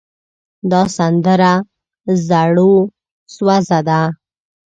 دا 0.71 0.81
سندره 0.97 1.53
زړوسوزه 2.27 3.79
ده. 3.87 4.01